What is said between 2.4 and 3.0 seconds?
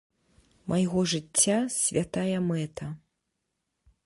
мэта.